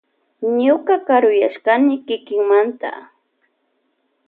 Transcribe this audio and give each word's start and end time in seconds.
Ñuka 0.63 0.95
karuyashkani 1.07 1.95
kikimanta. 2.05 2.91